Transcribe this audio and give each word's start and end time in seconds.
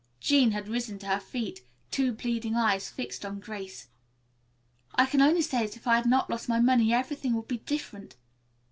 Jean 0.19 0.49
had 0.49 0.67
risen 0.67 0.97
to 0.97 1.05
her 1.05 1.19
feet, 1.19 1.63
two 1.91 2.11
pleading 2.11 2.55
eyes 2.55 2.89
fixed 2.89 3.23
on 3.23 3.39
Grace. 3.39 3.89
"I 4.95 5.05
can 5.05 5.21
only 5.21 5.43
say 5.43 5.63
that 5.63 5.77
if 5.77 5.85
I 5.85 5.95
had 5.97 6.07
not 6.07 6.27
lost 6.27 6.49
my 6.49 6.59
money 6.59 6.91
everything 6.91 7.35
would 7.35 7.47
be 7.47 7.59
different. 7.59 8.15